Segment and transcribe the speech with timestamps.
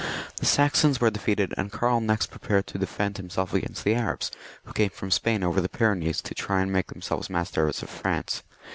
[0.37, 4.31] The Saxons were defeated, and Karl next prepared to defend himself against the Arabs,
[4.63, 8.41] who came from Spain over the Pyrenees to try and make themselves masters of France.